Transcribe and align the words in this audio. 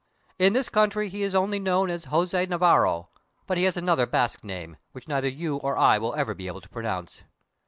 "In 0.39 0.53
this 0.53 0.67
country 0.67 1.09
he 1.09 1.21
is 1.21 1.35
only 1.35 1.59
known 1.59 1.91
as 1.91 2.05
Jose 2.05 2.45
Navarro, 2.47 3.09
but 3.45 3.59
he 3.59 3.65
has 3.65 3.77
another 3.77 4.07
Basque 4.07 4.43
name, 4.43 4.77
which 4.93 5.07
neither 5.07 5.27
your 5.29 5.59
nor 5.61 5.77
I 5.77 5.99
will 5.99 6.15
ever 6.15 6.33
be 6.33 6.47
able 6.47 6.61
to 6.61 6.69
pronounce. 6.69 7.23